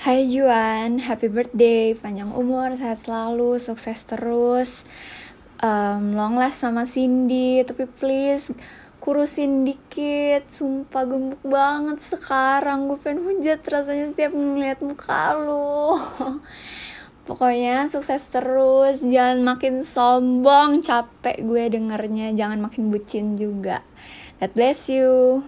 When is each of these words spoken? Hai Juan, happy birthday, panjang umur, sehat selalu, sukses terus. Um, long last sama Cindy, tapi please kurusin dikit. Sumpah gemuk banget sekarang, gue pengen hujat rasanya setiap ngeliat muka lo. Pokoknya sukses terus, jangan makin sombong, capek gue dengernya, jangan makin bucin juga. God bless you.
Hai 0.00 0.24
Juan, 0.32 0.96
happy 0.96 1.28
birthday, 1.28 1.92
panjang 1.92 2.32
umur, 2.32 2.72
sehat 2.72 3.04
selalu, 3.04 3.60
sukses 3.60 4.00
terus. 4.08 4.88
Um, 5.60 6.16
long 6.16 6.40
last 6.40 6.64
sama 6.64 6.88
Cindy, 6.88 7.60
tapi 7.68 7.84
please 7.84 8.48
kurusin 8.96 9.68
dikit. 9.68 10.48
Sumpah 10.48 11.04
gemuk 11.04 11.44
banget 11.44 12.00
sekarang, 12.00 12.88
gue 12.88 12.96
pengen 12.96 13.28
hujat 13.28 13.60
rasanya 13.60 14.16
setiap 14.16 14.32
ngeliat 14.32 14.80
muka 14.80 15.36
lo. 15.36 16.00
Pokoknya 17.28 17.84
sukses 17.92 18.24
terus, 18.32 19.04
jangan 19.04 19.44
makin 19.44 19.84
sombong, 19.84 20.80
capek 20.80 21.44
gue 21.44 21.76
dengernya, 21.76 22.32
jangan 22.32 22.64
makin 22.64 22.88
bucin 22.88 23.36
juga. 23.36 23.84
God 24.40 24.56
bless 24.56 24.88
you. 24.88 25.44